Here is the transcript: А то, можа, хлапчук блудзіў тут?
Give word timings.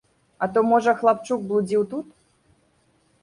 А 0.43 0.47
то, 0.53 0.61
можа, 0.69 0.95
хлапчук 1.01 1.45
блудзіў 1.51 1.85
тут? 1.91 2.07